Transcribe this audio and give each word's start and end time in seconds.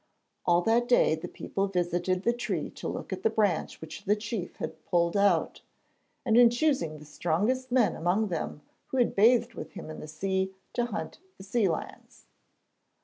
All 0.47 0.63
that 0.63 0.87
day 0.89 1.13
the 1.13 1.27
people 1.27 1.67
visited 1.67 2.23
the 2.23 2.33
tree 2.33 2.71
to 2.71 2.87
look 2.87 3.13
at 3.13 3.21
the 3.21 3.29
branch 3.29 3.79
which 3.79 4.05
the 4.05 4.15
chief 4.15 4.55
had 4.55 4.83
pulled 4.85 5.15
out, 5.15 5.61
and 6.25 6.35
in 6.35 6.49
choosing 6.49 6.97
the 6.97 7.05
strongest 7.05 7.71
men 7.71 7.95
among 7.95 8.29
them 8.29 8.63
who 8.87 8.97
had 8.97 9.13
bathed 9.15 9.53
with 9.53 9.73
him 9.73 9.91
in 9.91 9.99
the 9.99 10.07
sea, 10.07 10.55
to 10.73 10.85
hunt 10.87 11.19
the 11.37 11.43
sea 11.43 11.69
lions. 11.69 12.25